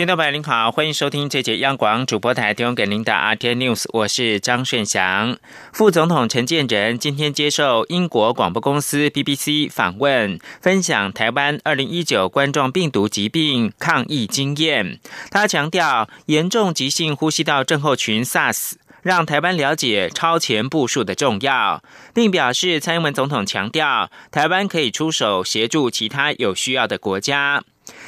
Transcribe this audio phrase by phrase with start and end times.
[0.00, 5.36] 听众朋友您好，欢迎收听这节央广主播台提供给您的 RT News，我是张顺祥。
[5.74, 14.98] 副总统陈建仁今天接受英国广播公司 BBC 访问，分享台湾2019冠状病毒疾病抗疫经验。
[15.30, 18.72] 他强调，严重急性呼吸道症候群 SARS
[19.02, 21.82] 让台湾了解超前部署的重要，
[22.14, 27.62] 并表示蔡英文总统强调，台湾可以出手协助其他有需要的国家。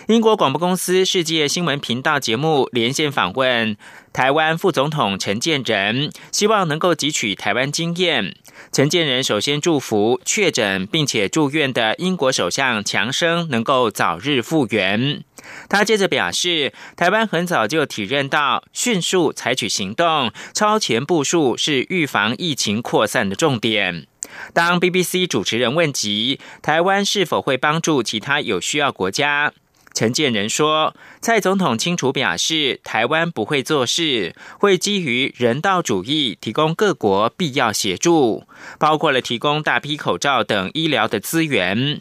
[0.08, 3.76] 英国广播公司世界新闻频道节目连线访问
[4.12, 8.36] 台湾副总统陈建仁，希望能够汲取台湾经验。
[8.72, 15.22] 陈建仁首先祝福确诊并且住院的英国首相强生能够早日复原。
[15.68, 24.06] 他接着表示，台湾很早就体认到迅速采取行动、超前部署是预防疫情扩散的重点。
[24.52, 29.52] 当 BBC 主持人问及台湾是否会帮助其他有需要国家，
[29.94, 38.44] 陈建仁说：“蔡总统清楚表示，台湾不会做事，会基于人道主义提供各国必要协助，
[38.78, 42.00] 包括了提供大批口罩等医疗的资源。”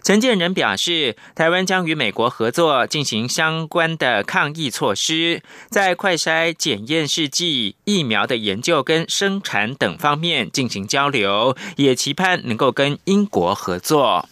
[0.00, 14.28] 陈建仁表示，台湾将与美国合作进行相关的抗疫措施，在快筛检验试剂、疫苗的研究跟生产等方面进行交流，也期盼能够跟英国合作。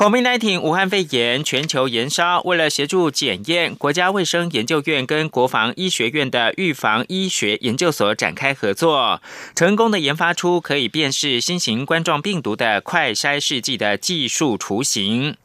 [0.00, 9.20] COVID-19 武汉肺炎全球延烧，为了协助检验，国家卫生研究院跟国防医学院的预防医学研究所展开合作，
[9.54, 15.36] 成功的研发出可以辨识新型冠状病毒的快筛试剂的技术雏形。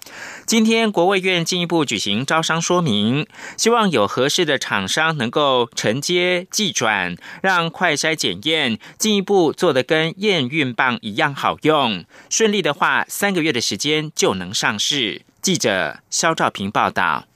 [0.46, 12.06] 今天，国卫院进一步举行招商说明，希望有合适的厂商能够承接寄转，让快筛检验进一步做得跟验孕棒一样好用。
[12.30, 15.24] 顺利的话，三个月的时间就能上市。
[15.42, 17.28] 记者肖兆平报道。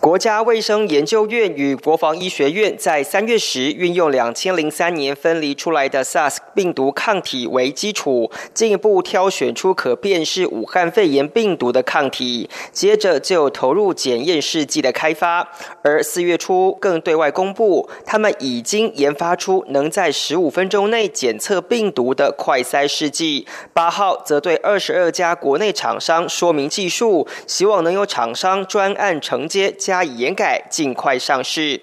[0.00, 15.48] 国家卫生研究院与国防医学院在三月时运用两千零三年分离出来的 SARS 病毒抗体为基础，进一步挑选出可辨识武汉肺炎病毒的抗体，接着就投入检验试剂的开发。
[15.82, 23.46] 而四月初更对外公布，他们已经研发出能在十五分钟内检测病毒的快筛试剂。
[23.72, 29.61] 八号则对二十二家国内厂商说明技术，希望能有厂商专案承接。
[29.70, 31.80] 加以严改，尽快上市。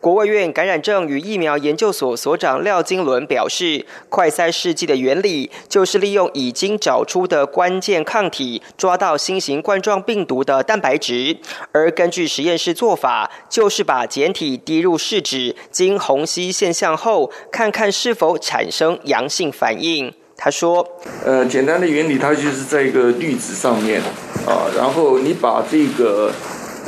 [0.00, 11.36] 国务院感染症与疫苗研究所所长廖金伦表示，快筛试剂的原理就是利用已经找出的关键抗体，抓到新型冠状病毒的蛋白质，
[11.70, 20.12] 而根据实验室做法，就是把简体滴入试纸，经虹吸现象后，看看是否产生阳性反应。
[20.36, 20.84] 他说
[21.24, 24.02] ：“呃，简单的原理，它就是在一个滤纸上面
[24.44, 26.32] 啊，然后你把这个。”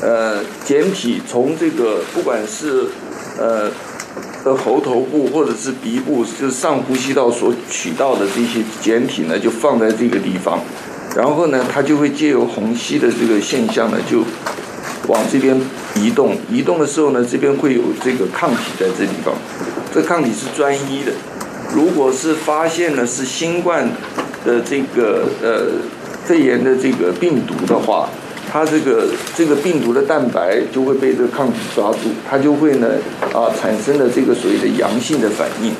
[0.03, 2.87] 呃，简体从这个不管是
[3.39, 3.71] 呃
[4.45, 10.59] 的喉头部或者是鼻部，就是上呼吸道所取到的这些简体呢，就放在这个地方，
[11.17, 14.25] 然后呢，它就会借由虹吸的这个现象呢，就
[15.07, 15.59] 往这边
[15.95, 16.37] 移动。
[16.51, 19.33] 移动的时候呢，这边会有这个抗体在这地方，
[19.95, 21.13] 这抗体是专一的。
[21.73, 23.89] 如果是发现了是新冠
[24.45, 25.67] 的这个呃
[26.25, 28.11] 肺炎的这个病毒的话。
[28.55, 32.87] 它这个这个病毒的蛋白就会被这个抗体抓住，它就会呢
[33.33, 35.73] 啊产生了这个所谓的阳性的反应。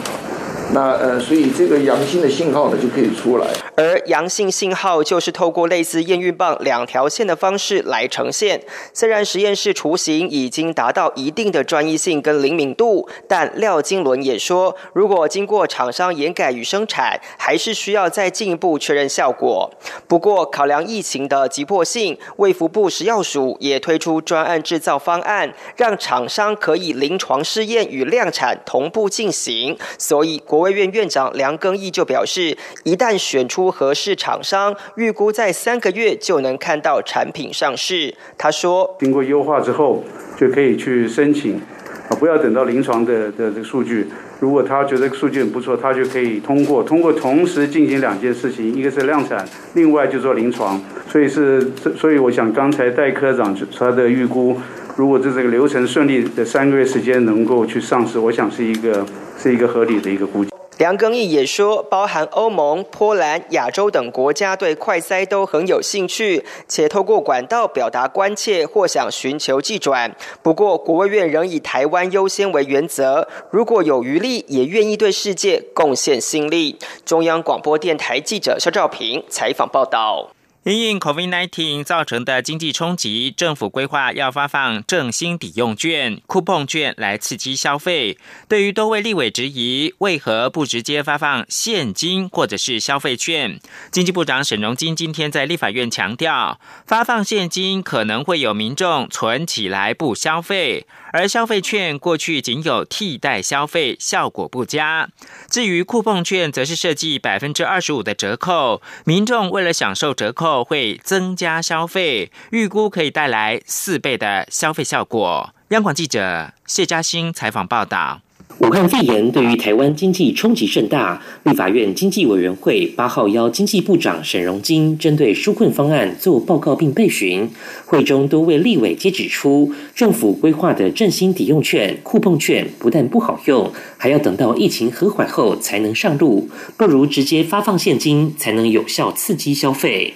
[0.73, 3.47] 那呃，所以这个阳性的信号呢就可以出来，
[3.77, 8.61] 而阳性信号就是透过类似验孕棒两条线的方式来呈现。
[8.93, 19.71] 虽然实验室雏形已经达到一定的专一性跟灵敏度，但廖金伦也说，如果经过厂商研改与生产，还是需要再进一步确认效果。
[20.07, 29.77] 不过，考量疫情的急迫性，卫福部食药署也推出专案制造方案，让厂商可以临床试验与量产同步进行。
[29.99, 38.15] 所以国卫院院长梁庚义就表示，一旦选出合适厂商，预估在三个月就能看到产品上市。
[38.37, 40.05] 他说：“经过优化之后，
[40.37, 41.61] 就可以去申请，
[42.09, 44.09] 啊，不要等到临床的的这个数据。
[44.41, 46.83] 如果他觉得数据很不错，他就可以通过。
[46.83, 50.83] 通过同时进行两件事情，一个是量产，另外就做临床。
[51.09, 54.61] 所以是，所以我想刚才戴科长他的预估，
[54.97, 59.07] 如果这这个流程顺利的三个月时间能够去上市，我想是一个
[59.39, 70.13] 是一个合理的一个估计。”梁庚义也说，包含欧盟、波兰、亚洲等国家对快筛都很有兴趣，且透过管道表达关切或想寻求寄转。
[70.43, 76.77] 不过，国务院仍以台湾优先为原则，如果有余力，也愿意对世界贡献心力。
[77.05, 80.31] 中央广播电台记者肖兆平采访报道。
[80.65, 88.17] 因应 COVID-19 造成的经济冲击，政府规划要发放振兴抵用券、酷碰券来刺激消费。
[88.49, 93.61] 对于多位立委质疑，为何不直接发放现金或者是消费券？
[93.91, 100.87] 经济部长沈荣金今天在立法院强调，发放现金可能会有民众存起来不消费。
[101.15, 105.09] 而消费券过去仅有替代消费，效果不佳。
[105.49, 115.55] 至于酷碰券，则是设计百分之二十五的折扣，民众为了享受折扣，会增加消费，预估可以带来四倍的消费效果。
[115.69, 118.21] 央广记者谢嘉欣采访报道。
[118.61, 127.51] 武汉肺炎对于台湾经济冲击甚大，立法院经济委员会八号邀经济部长沈荣金针对纾困方案做报告并备询。
[127.85, 140.15] 会中多位立委皆指出，政府规划的振兴抵用券、库碰券不但不好用，还要等到疫情和缓后才能上路，不如直接发放现金，才能有效刺激消费。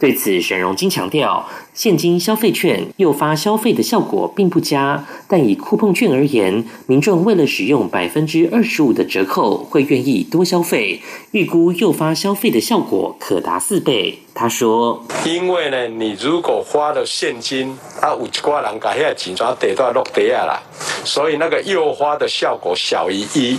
[0.00, 1.48] 对此，沈荣金强调。
[1.74, 11.00] 现金消费券诱发消费的效果并不佳，但以酷碰券而言，民众为了使用百分之二十五的折扣，会愿意多消费，
[11.30, 14.18] 预估诱发消费的效果可达四倍。
[14.34, 20.62] 他说：“因为呢，你如果花了现金，啊，有一挂人把遐钱全得到落地啊啦，
[21.04, 23.56] 所以那个诱发的效果小于一。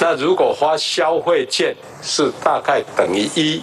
[0.00, 3.60] 那如果花消费券是大概等于一，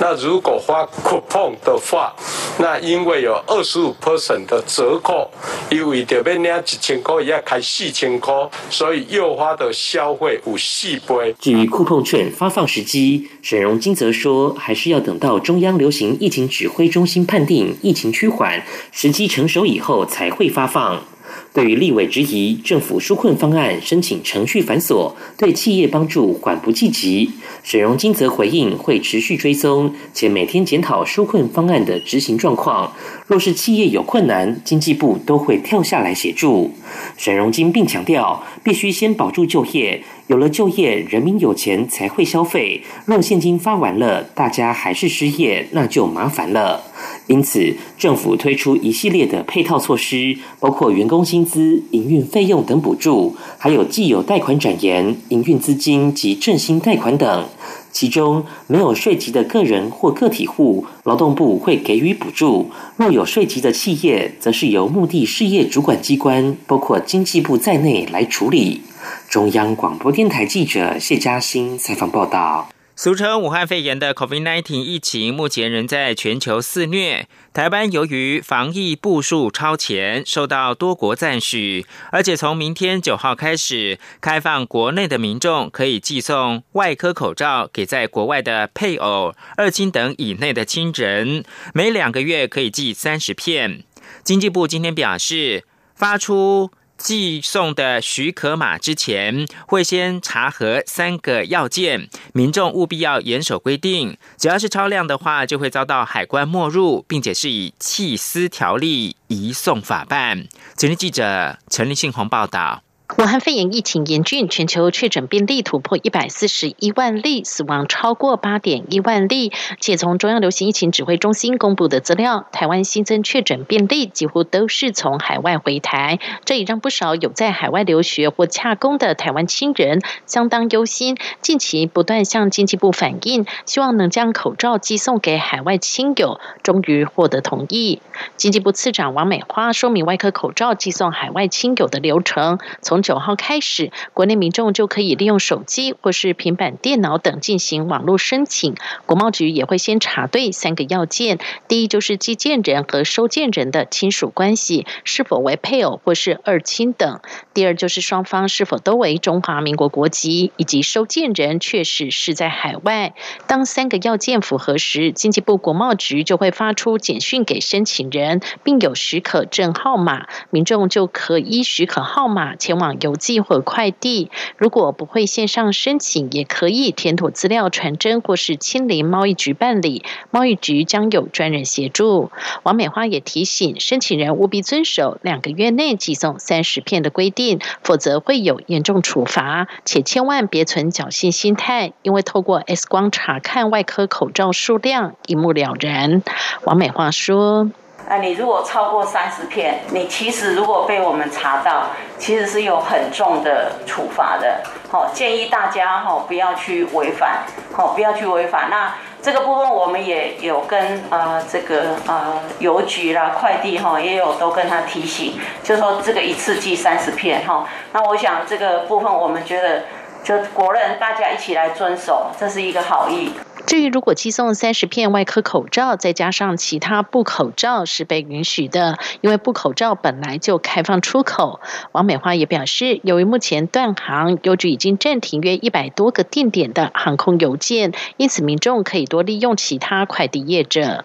[0.00, 2.12] 那如果花酷碰的话，
[2.58, 5.28] 那因为有。”二十五 percent 的折扣，
[5.70, 8.32] 因为这边领一千块，也开四千块，
[8.70, 11.34] 所以诱发的消费有四倍。
[11.40, 18.62] 至于酷碰券发放时机，沈荣金则说，还是要等到中央流行疫情指挥中心判定疫情趋缓、
[18.92, 21.02] 时机成熟以后才会发放。
[21.52, 27.30] 对于立委质疑政府纾困方案申请程序繁琐，对企业帮助缓不济急，
[27.64, 32.92] 沈荣金则回应会持续追踪，且每天检讨纾困方案的执行状况。
[33.26, 36.72] 若是企业有困难，经济部都会跳下来协助。
[37.16, 42.82] 沈荣金并强调，必须先保住就业，有了就业，人民有钱才会消费。
[43.04, 46.84] 若现金发完了，大家还是失业，那就麻烦了。
[47.26, 57.48] 因此，政府推出一系列的配套措施，包括员工薪资、营运费用等补助，还有既有贷款展延、营运资金及振兴贷款等。
[57.90, 68.82] 其中没有税籍的个人或个体户，劳动部会给予补助；若有税籍的企业，则是由目的事业主管机关，包括经济部在内来处理。
[69.30, 72.68] 中央广播电台记者谢嘉欣采访报道。
[72.96, 77.28] 俗称武汉肺炎的 COVID-19 疫情，目前仍在全球肆虐。
[77.52, 93.84] 台湾由于防疫步数超前，受到多国赞许，而且从明天九号开始，开放国内的民众可以寄送外科口罩给在国外的配偶、二亲等以内的亲人，每两个月可以寄三十片。
[94.24, 95.62] 经济部今天表示，
[95.94, 96.72] 发出。
[97.02, 104.16] 寄送的许可码之前会先查核三个要件，民众务必要严守规定。
[104.36, 110.46] 只要是超量的话，就会遭到海关没入，并且是以弃私条例移送法办。
[110.76, 112.82] 前日记者陈立信鸿报道。
[113.20, 119.52] 武汉肺炎疫情严峻，全球确诊病例突破一百四十一万例，死亡超过八点一万例。
[119.78, 131.18] 且从中央流行疫情指挥中心公布的资料，台湾新增确诊病例几乎都是从海外回台，这也让不少有在海外留学或洽工的台湾亲人相当忧心。
[131.42, 138.00] 近期不断向经济部反映，希望能将口罩寄送给海外亲友，终于获得同意。
[138.38, 148.76] 经济部次长王美花说明外科口罩寄送海外亲友的流程，从九号开始，国内民众就可以利用手机或是平板电脑等进行网络申请。
[149.04, 157.18] 国贸局也会先查对三个要件：第一，就是寄件人和收件人的亲属关系是否为配偶或是二亲等；
[157.52, 163.12] 第二，就是双方是否都为中华民国国籍，以及收件人确实是在海外。
[163.48, 172.99] 当三个要件符合时，经济部国贸局就会发出简讯给申请人，并有许可证号码，民众就可依许可号码前往。
[173.00, 174.30] 邮寄或快递。
[174.56, 182.30] 如果不会线上申请，也可以填妥资料传真，或是亲临贸易局办理，贸易局将有专人协助。
[182.62, 196.22] 王美花也提醒申请人务必遵守两个月内寄送三十片的规定，否则会有严重处罚，且千万别存侥幸心态，因为透过 X 光查看外科口罩数量，一目了然。
[196.64, 197.70] 王美花说。
[198.10, 201.86] 那你如果超过三十片，你其实如果被我们查到，
[202.18, 204.62] 其实是有很重的处罚的。
[204.90, 208.68] 好，建议大家哈不要去违反，好不要去违反。
[208.68, 217.64] 那这个部分我们也有跟呃这个呃邮局啦、快递哈也有都跟他提醒，就说这个一次寄三十片哈。
[217.92, 219.84] 那我想这个部分我们觉得
[220.24, 223.32] 就国人大家一起来遵守，这是一个好意。
[223.70, 231.60] 至于如果寄送三十片外科口罩，再加上其他布口罩是被允许的，因为布口罩本来就开放出口。
[231.92, 241.04] 王美花也表示，由于目前断航，邮局已经暂停约一百多个定点的航空邮件，因此民众可以多利用其他快递业者。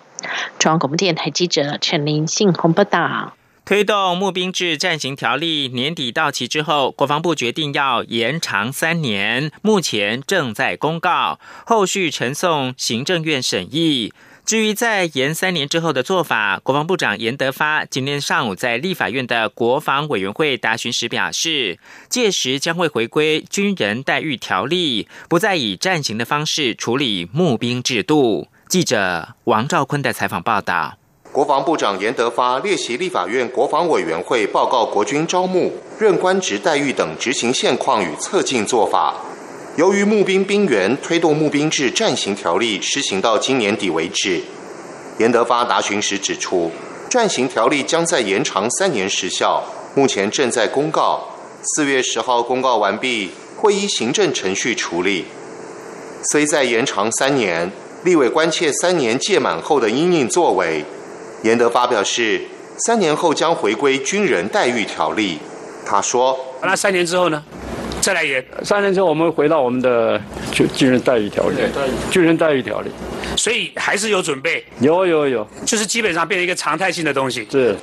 [0.58, 3.34] 中央广播电台记者陈林信鸿报道。
[3.66, 14.14] 推动募兵制暂行条例年底到期之后，国防部决定要延长三年，目前正在公告，后续呈送行政院审议。
[14.46, 28.48] 至于在延三年之后的做法，国防部长严德发今天上午在立法院的国防委员会答询时表示，届时将会回归军人待遇条例，不再以暂行的方式处理募兵制度。
[28.70, 31.00] 记者王兆坤的采访报道。
[31.36, 39.16] 国防部长严德发列席立法院国防委员会报告国军招募、任官职待遇等执行现况与策进做法。
[39.76, 44.42] 由于募兵兵员推动募兵制暂行条例施行到今年底为止，
[45.18, 46.72] 严德发答询时指出，
[47.10, 49.62] 暂行条例将在延长三年时效，
[49.94, 51.28] 目前正在公告，
[51.62, 55.26] 四月十号公告完毕，会依行政程序处理。
[56.32, 57.70] 虽在延长三年，
[58.06, 60.86] 立委关切三年届满后的应应作为。
[61.46, 62.42] 严德发表示，
[62.80, 65.38] 三年后将回归军人待遇条例。
[65.86, 67.44] 他说：“那三年之后呢？
[68.02, 68.44] 再来演。
[68.64, 70.20] 三年之后，我们回到我们的
[70.52, 71.58] 军军人待遇条例。
[72.10, 72.90] 军人待遇条例。
[73.38, 74.66] 所以还是有准备。
[74.80, 77.48] 有有有，就是基本上变成一个常态性的东西。
[77.52, 77.76] 是。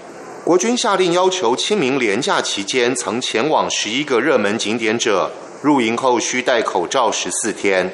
[0.44, 5.30] 国军下令要求清明连假期间曾前往十一个热门景点者，
[5.62, 7.88] 入营后需戴口罩十四天。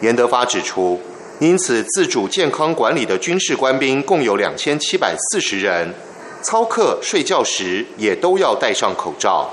[0.00, 1.00] 严德发指出。
[1.38, 5.92] 因此，自主健康管理的军事官兵共有两千七百四十人，
[6.42, 9.50] 操课、睡觉时也都要戴上口罩。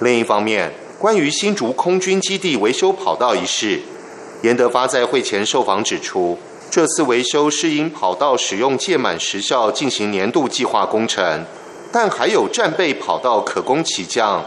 [0.00, 3.80] 另一方面，关于新竹空军基地维修跑道一事，
[4.42, 6.38] 严德发在会前受访指出，
[6.70, 11.44] 这次维修是因跑道使用届满时效进行年度计划工程，
[11.90, 14.44] 但还有战备跑道可供起降，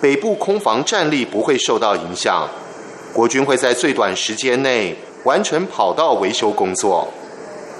[0.00, 2.48] 北部空防战力不会受到影响，
[3.12, 4.96] 国军会在最短时间内。
[5.28, 7.06] 完成跑道维修工作。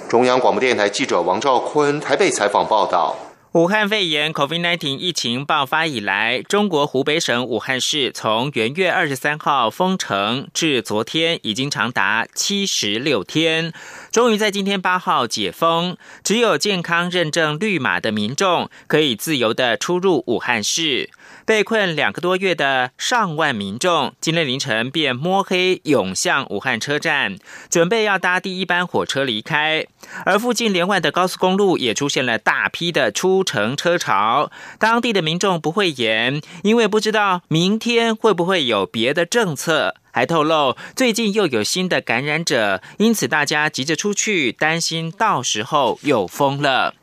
[0.07, 3.15] 中央广播电台记者王兆坤台北采访报道：
[3.53, 13.73] 武汉肺炎 （COVID-19） 疫情爆发以来，中国湖北省武汉市从元月二十三号封城至昨天，已经长达七十六天。
[14.11, 21.09] 终于在今天八号解封，只有健康认证绿码的民众可以自由的出入武汉市。
[21.49, 27.39] 被困两个多月的上万民众，今天凌晨便摸黑涌向武汉车站，
[27.71, 29.83] 准备要搭第一班火车离开。
[30.25, 34.51] 而附近连外的高速公路也出现了大批的出城车潮。
[34.77, 46.93] 当地的民众不会演，因为不知道明天会不会有别的政策，还透露最近又有新的感染者，因此大家急着出去，担心到时候又封了。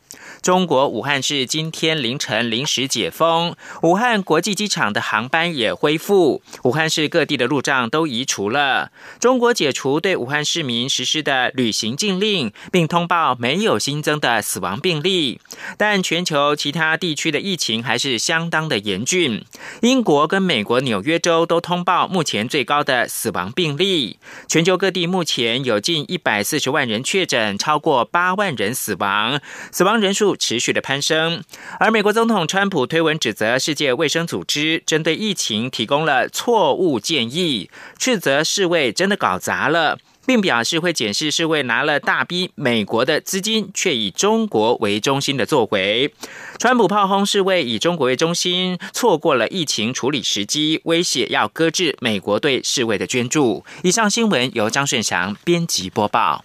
[0.43, 8.93] 中国武汉市今天凌晨临时解封，武汉国际机场的航班也恢复，武汉市各地的路障都移除了。
[9.19, 15.41] 中国解除对武汉市民实施的旅行禁令，并通报没有新增的死亡病例，
[15.77, 19.45] 但全球其他地区的疫情还是相当的严峻。
[19.81, 24.19] 英国跟美国纽约州都通报目前最高的死亡病例。
[24.47, 29.41] 全球各地目前有近一百四十万人确诊，超过八万人死亡，
[29.73, 30.26] 死亡人数。
[30.35, 31.45] 持续的攀升，
[31.79, 37.69] 而美国总统川普推文指责世界卫生组织针对疫情提供了错误建议，
[37.99, 46.13] 斥责世卫真的搞砸了，并表示会检视世卫拿了大笔美国的资金，却以中国为中心的作为。
[46.59, 53.65] 川普炮轰世卫以中国为中心，错过了疫情处理时机，威胁要搁置美国对世卫的捐助。
[53.83, 56.45] 以上新闻由张顺祥编辑播报。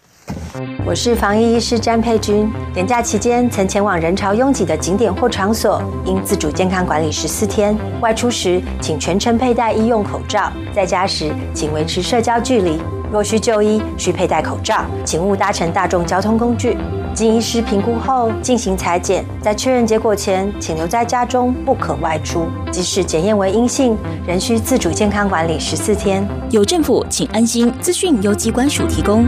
[0.85, 2.51] 我是防疫医师詹佩君。
[2.73, 7.77] 年假期间曾前往人潮拥挤的景点或场所，应自主健康管理十四天。
[8.01, 12.81] 外出时请全程佩戴医用口罩，在家时请维持社交距离。
[13.11, 16.77] 若需就医，需佩戴口罩，请勿搭乘大众交通工具。
[17.13, 22.45] 经医师评估后进行裁剪，在确认结果前，请留在家中，不可外出。
[22.71, 26.25] 即使检验为阴性，仍需自主健康管理十四天。
[26.51, 27.69] 有政府，请安心。
[27.81, 29.27] 资讯由机关署提供。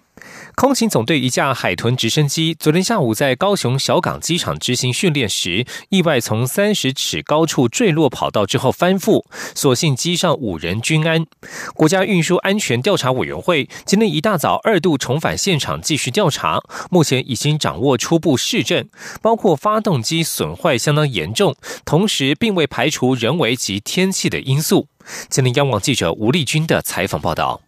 [0.61, 9.25] 空勤总队一架海豚直升机昨天下午在高雄小港机场执行训练时，意外从三十尺高处坠落跑道之后翻覆，
[9.55, 11.25] 所幸机上五人均安。
[11.73, 18.87] 国家运输安全调查委员会今天一大早二度重返现场继续调查，目前已经掌握初步事证，
[19.19, 24.87] 包括发动机损坏相当严重，同时并未排除人为及天气的因素。
[25.27, 27.61] 今天央网记者吴丽君的采访报道。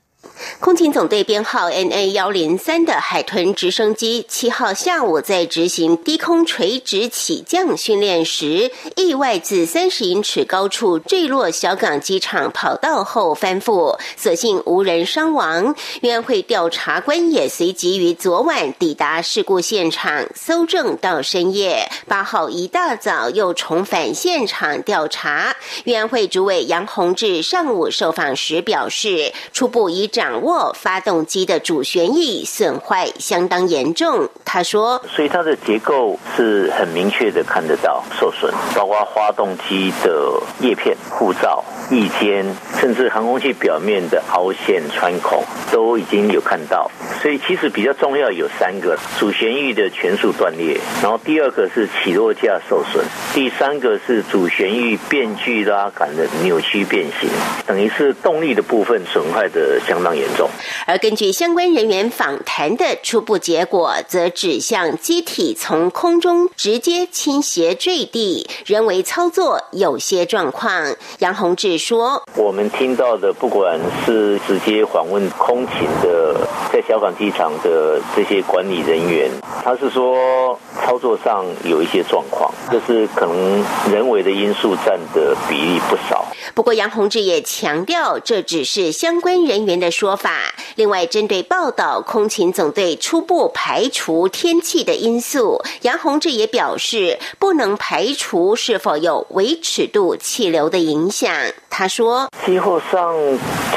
[0.60, 15.76] 空勤总队编号 NA 幺零三的海豚直升机七号下午在执行低空垂直起降训练时，意外自三十英尺高处坠落小港机场跑道后翻覆，所幸无人伤亡。
[16.02, 25.56] 运安会调查官也随即于昨晚抵达事故现场搜证，到深夜八号一大早又重返现场调查。
[25.84, 30.33] 运安会主委杨宏志上午受访时表示，初步已掌。
[30.34, 42.44] 掌握发动机的主旋翼损坏相当严重，他说：“所以它的结构是很明确的看得到受损，包括发动机的叶片、护罩、翼尖，
[42.80, 46.90] 甚至航空器表面的凹陷穿孔都已经有看到。
[47.22, 57.30] 所以其实比较重要有三个：主旋翼的全数断裂，然后第二个是起落架受损，第三个是主旋翼变距拉杆的扭曲变形，
[57.68, 60.50] 等于是动力的部分损坏的相当严。”严重。
[60.88, 70.96] 而根据相关人员访谈的初步结果，则指向机体从空中直接倾斜坠地，人为操作有些状况。
[71.20, 76.36] 杨宏志说：“我们听到的，不管是直接访问空勤的，
[76.72, 79.32] 在小港机场的这些管理人员，
[79.64, 86.28] 他是说操作上有一些状况，就是可能人为的因素占的比例不少。
[86.54, 90.32] 不过杨宏志也强调，这只是相关人员的说。”说法。
[90.76, 95.62] 另外，针对报道，空勤总队初步排除天气的因素。
[95.84, 101.34] 杨宏志也表示，不能排除是否有微尺度气流的影响。
[101.70, 103.16] 他说：“气候上，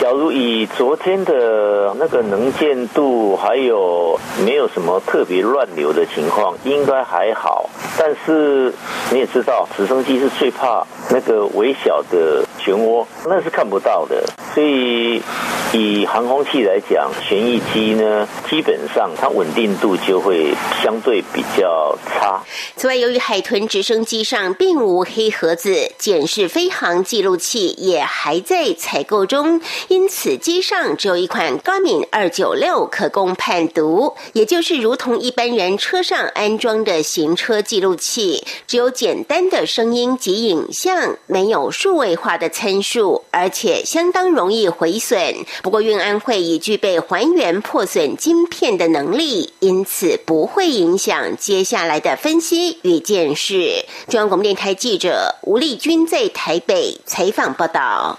[0.00, 7.68] 假如以昨天的那个能见度，还有没有什么特别乱流的情况，应该还好。
[7.98, 8.72] 但是
[9.10, 14.24] 你也知道，直升机是最怕那个微小的漩涡，那是看不到的。
[14.54, 15.22] 所以
[15.72, 22.40] 以航空器来讲，旋翼机呢，基本上它稳定度就会相对比较差。
[22.76, 45.34] 此外，由于海豚直升机上并无黑盒子，检视飞行记录器也还在采购中，因此机上只有一款 Garmin 二九六可供判读，也就是如同一般人车上安装的行车记录器，只有简单的声音及影像，没有数位化的参数，而且相当容易毁损。
[45.62, 46.16] 不过运安。
[46.26, 53.84] 会已具备还原破损晶片的能力，因此不会影响接下来的分析与检视。
[54.08, 58.18] 中央广播电台记者吴丽君在台北采访报道。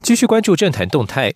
[0.00, 1.34] 继续关注政坛动态，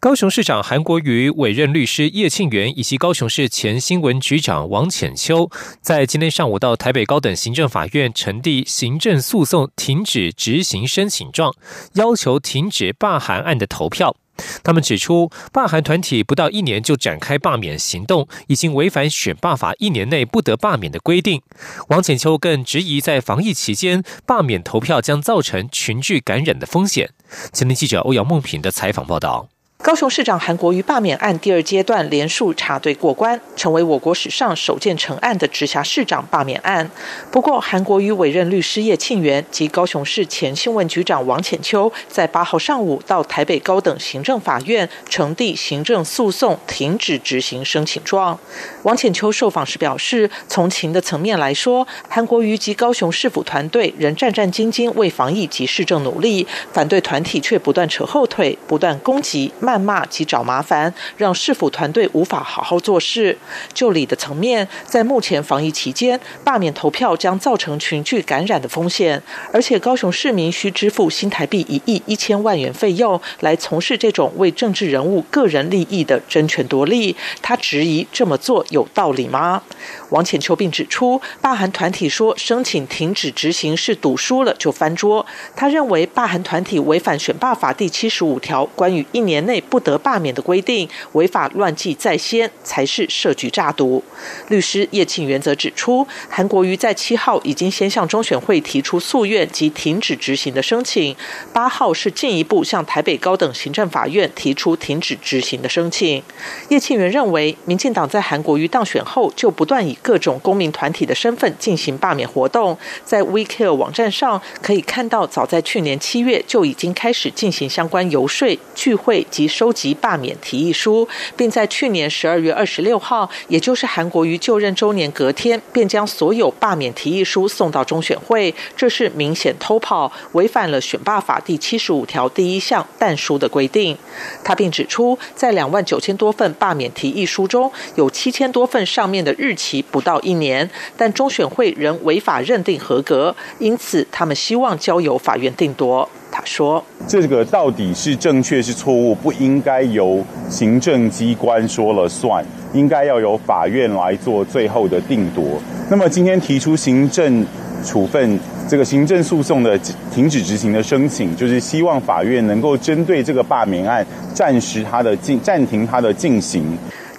[0.00, 5.48] 高雄市长韩国瑜委任律师叶庆元以及高雄市前新闻局长王浅秋，
[5.80, 11.54] 在今天上午到台北高等行政法院呈递行政诉讼停止执行申请状，
[11.94, 14.14] 要求停止罢韩案的投票。
[14.62, 21.42] 他们指出，罢韩团体不到一年就展开罢免行动，已经违反选罢法一年内不得罢免的规定。
[21.88, 27.10] 王浅秋更质疑，在防疫期间罢免投票将造成群聚感染的风险。
[27.52, 29.48] 前天记者欧阳梦平的采访报道。
[29.80, 36.90] 高雄市长韩国瑜罢免案第二阶段连数查对过关，成为我国史上首件成案的直辖市长罢免案。
[37.30, 48.36] 不过，韩国瑜委任律师叶庆元及高雄市前新闻局长王浅秋，在八号上午到台北高等行政法院呈递行政诉讼停止执行申请状。
[48.82, 59.52] 王浅秋受访时表示，从情的层面来说，韩国瑜及高雄市府团队仍战战兢兢为防疫及市政努力，反对团体却不断扯后腿，不断攻击。
[59.68, 63.36] 谩骂及找麻烦，让市府团队无法好好做事。
[63.74, 77.14] 就理的层面，在目前防疫期间，罢免投票将造成群聚感染的风险，而且高雄市民需支付新台币一亿一千万元费用来从事这种为政治人物个人利益的争权夺利。
[77.42, 79.62] 他质疑这么做有道理吗？
[80.08, 85.26] 王浅秋并指出，罢韩团体说申请停止执行是赌输了就翻桌。
[85.54, 89.57] 他认为罢韩团体违反选罢法第七十五条关于一年内。
[89.60, 94.02] 不得罢免的规定，违法乱纪在先，才是设局诈毒。
[94.48, 101.16] 律师叶庆元则指出，韩国瑜在七号已经先向中选会提出诉愿及停止执行的申请，
[101.52, 106.22] 八号是进一步向台北高等行政法院提出停止执行的申请。
[106.68, 119.47] 叶庆元认为，民进党在韩国瑜当选后，就不断以各种公民团体的身份进行罢免活动，在 WeCare 网站上可以看到，早在去年七月就已经开始进行相关游说聚会及。
[119.48, 133.96] 收集罢免提议书，并在去年十二月二十六号，也就是韩国瑜就任周年隔天，便将所有罢免提议书送到中选会，这是明显偷跑，违反了选罢法第七十五条第一项但书的规定。
[134.44, 146.08] 他并指出，在两万九千多份罢免提议书中，有七千多份上面的日期不到一年，但中选会仍违法认定合格，因此他们希望交由法院定夺。
[146.30, 155.44] 他说：“这个到底是正确是错误，不应该由行政机关说了算，应该要由法院来做最后的定夺。
[155.90, 157.44] 那么今天提出行政
[157.84, 158.38] 处分、
[158.68, 159.78] 这个行政诉讼的
[160.12, 166.76] 停止执行的申请，就是希望法院能够针对这个罢免案暂时它的进暂停它的进行。”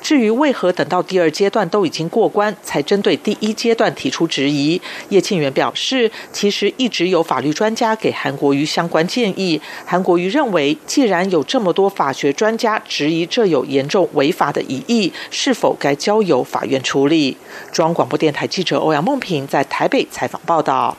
[0.09, 9.61] 至于为何等到第二阶段都已经过关，才针对第一阶段提出质疑，叶庆元表示，其实一直有法律专家给韩国瑜相关建议。
[9.85, 17.37] 韩国瑜认为，既然有这么多法学专家质疑这有严重违法的疑义，是否该交由法院处理？
[17.71, 20.97] 中央广播电台记者欧阳梦平在台北采访报道。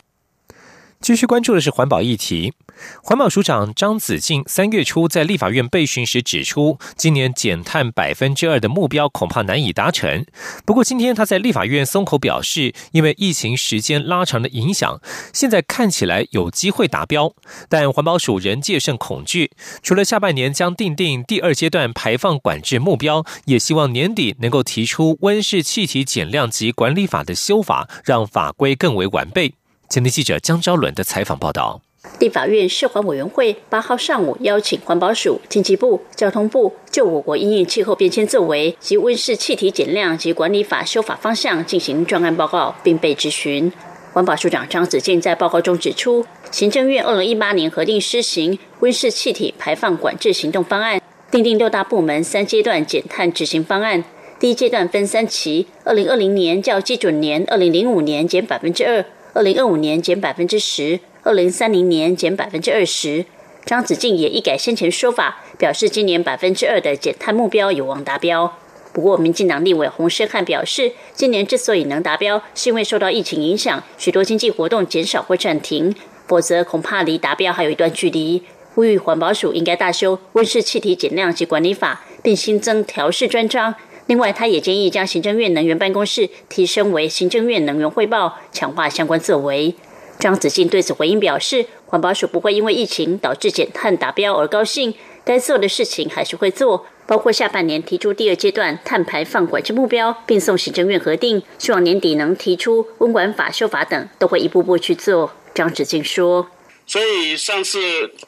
[1.01, 2.53] 继续关注的是环保议题。
[3.03, 10.25] 环保署长张子静三月初在立法院备询时指出，今年减碳百分之二的目标恐怕难以达成。
[10.65, 15.01] 不过，今天他在立法院松口表示，因为疫情时间拉长的影响，
[15.33, 17.33] 现在看起来有机会达标。
[17.69, 29.53] 但环保署仍戒慎恐惧，除了下半年将定定第二阶段排放管制目标，也希望年底能够提出温室气体减量及管理法的修法，让法规更为完备。
[29.89, 31.81] 前天记者江昭伦的采访报道：
[32.19, 43.71] 立法院社环委员会八号上午邀请环保署、经济部、交通部就我国因应气候变迁作为及温室气体减量及管理法修法方向进行专案报告，并被质询。
[44.13, 54.03] 环保署长张子健在报告中指出，行政院二零一八年核定施行温室气体排放管制行动方案，订定六大部门三阶段减碳执行方案。
[54.39, 59.05] 第一阶段分三期，二零二零年较基准年二零零五年减百分之二。
[59.33, 63.25] 二零二五年减百分之十，二零三零年减百分之二十。
[63.63, 68.57] 张子静也一改先前说法，表示今年百分之二的减碳目标有望达标。
[68.91, 78.41] 不过，民进党立委洪胜汉表示，今年之所以能达标，是因为受到疫情影响，许多经济活动减少或暂停，否则恐怕离达标还有一段距离。
[78.73, 83.75] 呼吁环保署应该大修温室气体减量及管理法，并新增调试专章。
[84.07, 89.75] 另外，他也建议将行政院能源办公室提升为行政院能源汇报，强化相关作为。
[90.21, 94.93] 张子静对此回应表示，环保署不会因为疫情导致减碳达标而高兴，
[95.25, 105.33] 该做的事情还是会做，包括下半年提出第二阶段碳排放管制目标，并送行政院核定，希望年底能提出温管法修法等，都会一步步去做。
[105.55, 106.47] 张子静说。
[106.85, 107.79] 所以上次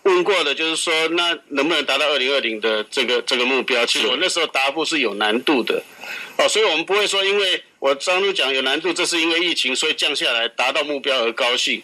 [0.03, 3.86] 问过的，就是说，那能不能达到二零二零的这个这个目标？
[3.86, 5.84] 其实我那时候答复是有难度的，
[6.38, 11.84] 哦，所以我们不会说，因为我当初讲有难度，这是因为疫情，所以降下来达到目标而高兴，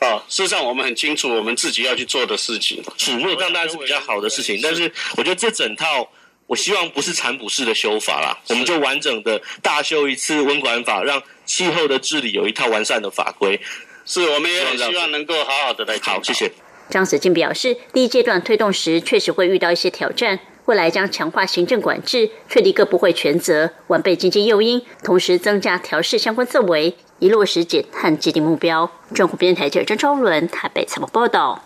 [0.00, 6.10] 啊，事实上我们很清楚我们自己要去做的事情，是，因为这样当然是比较好的事情，但是我觉得这整套，
[6.48, 13.60] 我希望不是残补式的修法啦，我们就完整的大修一次温管法，让气候的治理有一套完善的法规。
[14.04, 15.96] 是，我们也很希望能够好好的来。
[16.02, 16.50] 好，谢谢。
[16.90, 28.90] 张子静表示，第一阶段推动时确实会遇到一些挑战，未来将强化行政管制，确立各部会权责，完备经济诱因，同时增加调试相关作为，以落实减碳既定目标。
[29.14, 31.62] 政府编台记者张超伦台北采访报道。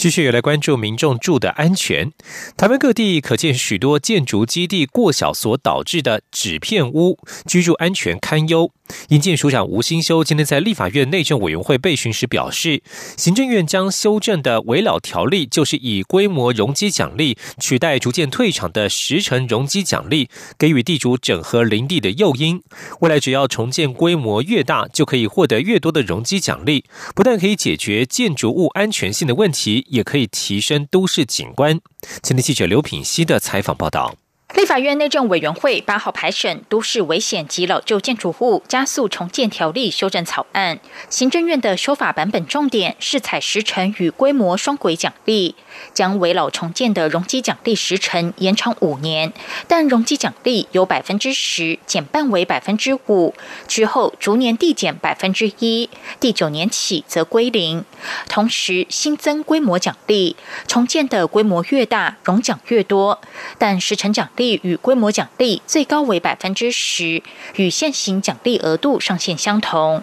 [0.00, 2.10] 继续来关注民众住的安全。
[2.56, 8.72] 台湾各地可见许多建筑基地过小所导致的纸片屋，居住安全堪忧。
[9.10, 12.82] 营建署长吴新修今天在立法院内政委员会备询时表示，
[13.18, 22.62] 行政院将修正的围老条例，就是以规模容积奖励取代逐渐退场的十成容积奖励，给予地主整合林地的诱因。
[23.00, 26.84] 未来只要重建规模越大，就可以获得越多的容积奖励，
[27.14, 31.78] 不但可以解决建筑物安全性的问题，也可以提升都市景观。
[32.22, 34.16] 今天记者刘品希的采访报道。
[34.54, 45.54] 立法院内政委员会八号排审《都市危险及老旧建筑物加速重建条例》修正草案，行政院的修法版本重点是采时程与规模双轨奖励。
[45.94, 49.32] 将围老重建的容积奖励时程延长五年，
[49.66, 53.34] 但容积奖励由百分之十减半为百分之五，
[53.66, 57.84] 之后逐年递减百分之一，第九年起则归零。
[58.28, 60.36] 同时新增规模奖励，
[60.66, 63.20] 重建的规模越大，容奖越多，
[63.56, 67.22] 但时程奖励与规模奖励最高为百分之十，
[67.56, 70.02] 与现行奖励额度上限相同。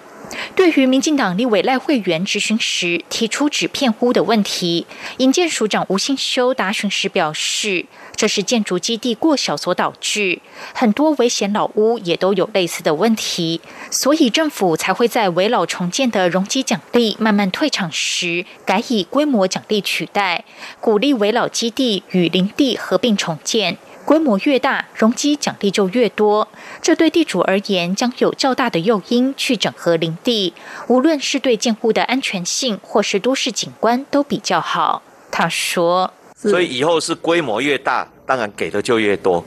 [0.55, 4.85] 对于民进党立委赖慧媛质询时提出纸片屋的问题，
[5.17, 10.39] 营建署长吴新修答询时表示，这是建筑基地过小所导致，
[10.73, 20.43] 很多危险老屋也都有类似的问题，所以政府才会在围老重建的容积奖励慢慢退场时，改以规模奖励取代，
[20.81, 23.77] 鼓励围老基地与林地合并重建。
[24.07, 26.47] 规模越大，容积奖励就越多。
[26.81, 30.53] 这对地主而言，将有较大的诱因去整合林地，
[30.87, 35.01] 无论是对建户的安全性，或是都市景观，都比较好。
[35.29, 39.43] 他说：“所以以后是规模越大，当然给的就越多。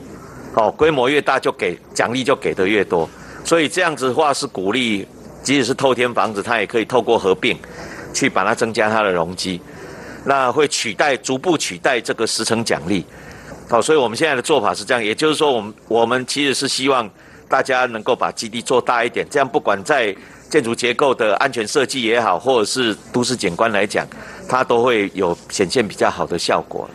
[0.53, 3.09] 哦，规模越大就给奖励就给的越多。
[3.43, 5.07] 所以这样子的话是鼓励，
[5.41, 7.57] 即使是透天房子，它也可以透过合并，
[8.13, 9.59] 去把它增加它的容积，
[10.23, 13.03] 那会取代逐步取代这个十成奖励。”
[13.71, 17.09] 好，所以我们现在的做法是这样，也就是说，我们我们其实是希望
[17.47, 20.13] 大家能够把基地做大一点，这样不管在
[20.49, 24.05] 建筑结构的安全设计也好，或者是都市景观来讲，
[24.49, 26.89] 它都会有显现比较好的效果。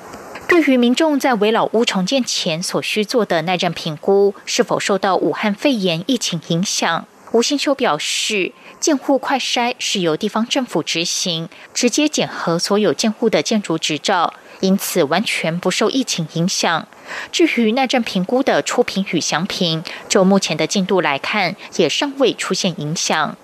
[0.46, 7.06] 对于民众在围老屋重建前所需做的耐震评估，是否受到武汉肺炎疫情影响？
[7.32, 14.34] 吴新秋表示，建户快筛是由地方政府执行，直接检核所有建户的建筑执照。
[14.60, 16.88] 因此，完全不受疫情影响。
[17.30, 23.36] 至于耐震评估的初评与详评，就目前的进度来看，也尚未出现影响。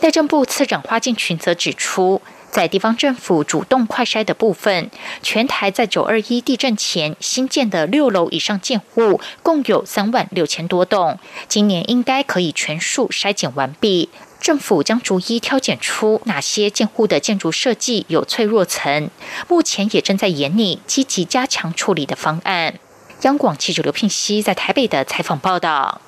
[0.00, 4.90] 内政部次长花敬群则指出，在地方政府主动快筛的部分，
[5.22, 14.08] 全台在九二一地震前新建的六楼以上建户共有三万六千多栋，今年应该可以全数筛检完毕。
[14.40, 19.10] 政府将逐一挑拣出哪些建户的建筑设计有脆弱层，
[19.48, 22.78] 目前也正在研拟积极加强处理的方案。
[23.22, 26.00] 央广记者刘聘熙在台北的采访报道。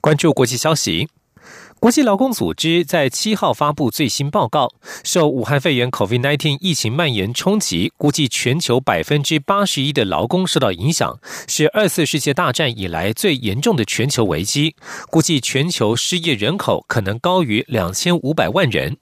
[0.00, 1.08] 关注国际消息。
[1.84, 4.72] 国际劳工组织在七号发布最新报告，
[5.04, 14.74] 受武汉肺炎 （COVID-19） 疫情蔓延冲击，估计全球百分之八十一的劳工受到影响，是二次世界大战以来最严重的全球危机。
[15.10, 18.96] 估计全球失业人口可能高于两千五百万人。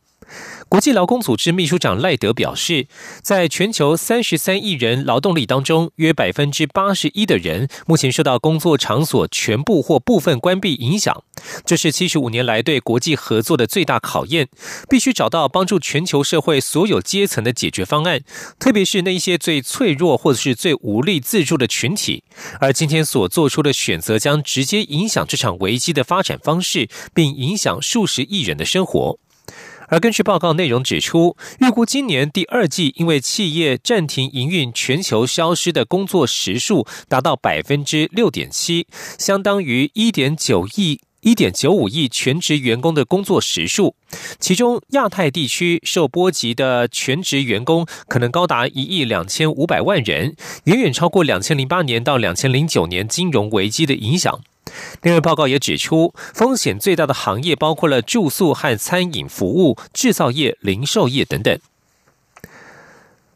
[0.72, 2.86] 国际劳工组织秘书长赖德表示，
[3.20, 11.24] 在全球三十三亿人劳动力当中，约百分之八十一的人目前受到工作场所全部或部分关闭影响。
[11.66, 14.48] 这是七十五年来对国际合作的最大考验，
[14.88, 18.22] 必须找到帮助全球社会所有阶层的解决方案，
[18.58, 22.24] 特别是那一些最脆弱或者是最无力自助的群体。
[22.60, 29.18] 而今天所做出的选择，将直接影响这场危机的发展方式，并影响数十亿人的生活。
[29.92, 38.86] 而根据报告内容指出，预估今年第二季因为企业暂停营运，全球消失的工作时数达到百分之六点七，
[39.18, 43.94] 相当于一点九亿、一点九五亿全职员工的工作时数。
[44.40, 54.40] 其中，亚太地区受波及的全职员工可能高达一亿两千五百万人，远远超过两千零八年到两千零九年金融危机的影响。
[55.02, 61.58] 另外，报告也指出，风险最大的行业包括了住宿和餐饮服务、制造业、零售业等等。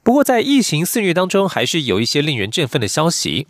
[0.02, 3.48] 不过，在疫情肆虐当中，还是有一些令人振奋的消息。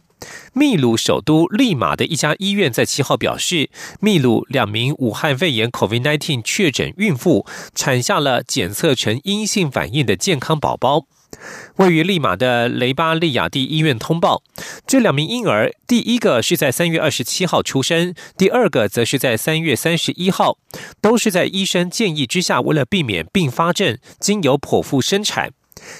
[0.54, 3.68] 秘鲁首都利马的一家医院在七号表示，
[4.00, 11.04] 秘鲁两名武汉肺炎 （COVID-19） 确诊孕妇产下了检测呈阴性反应的健康宝宝。
[11.76, 14.42] 位于利马的雷巴利亚蒂医院通报，
[14.86, 20.58] 这两名婴儿，第一个是在三月二十七号出生，第二个则是在三月三十一号，
[21.00, 25.50] 都是在医生建议之下，为了避免并发症，经由剖腹生产。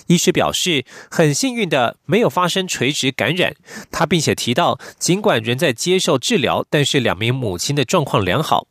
[0.07, 3.55] 医师表示，很幸运的没有发生垂直感染。
[3.91, 8.67] 他并且提到，尽管仍在接受治疗，但是两名母亲的状况良好。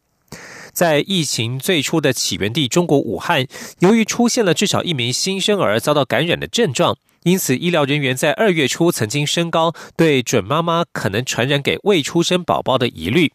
[0.75, 3.47] 在疫情最初的起源地中国武汉，
[3.79, 13.31] 由于出现了至少一名新生儿遭到感染的症状，因此医疗人员在二月初曾经升高对准妈妈可能传染给未出生宝宝的疑虑。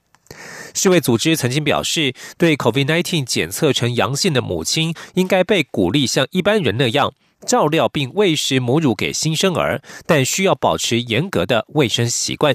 [0.75, 7.15] 世卫组织曾经表示，对 COVID-19 检测呈阳性的母亲应该被鼓励像一般人那样
[7.47, 12.55] 照料并喂食母乳给新生儿，但需要保持严格的卫生习惯。